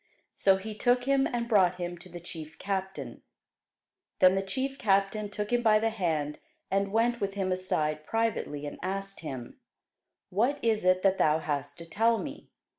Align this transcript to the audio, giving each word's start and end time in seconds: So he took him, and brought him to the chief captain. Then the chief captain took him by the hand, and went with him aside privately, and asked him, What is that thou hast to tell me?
So 0.33 0.55
he 0.57 0.73
took 0.73 1.03
him, 1.03 1.27
and 1.27 1.47
brought 1.47 1.75
him 1.75 1.95
to 1.99 2.09
the 2.09 2.19
chief 2.19 2.57
captain. 2.57 3.21
Then 4.17 4.33
the 4.33 4.41
chief 4.41 4.79
captain 4.79 5.29
took 5.29 5.53
him 5.53 5.61
by 5.61 5.77
the 5.77 5.91
hand, 5.91 6.39
and 6.71 6.91
went 6.91 7.21
with 7.21 7.35
him 7.35 7.51
aside 7.51 8.03
privately, 8.03 8.65
and 8.65 8.79
asked 8.81 9.19
him, 9.19 9.59
What 10.31 10.57
is 10.63 10.81
that 10.81 11.19
thou 11.19 11.37
hast 11.37 11.77
to 11.77 11.85
tell 11.85 12.17
me? 12.17 12.49